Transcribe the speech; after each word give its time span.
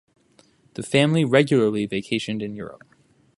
The 0.73 0.81
family 0.81 1.23
regularly 1.23 1.87
vacationed 1.87 2.41
in 2.41 2.55
Europe. 2.55 2.83